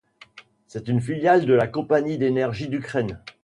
[0.65, 3.19] C'est une filiale de la Compagnie d'Énergie d'Ukraine.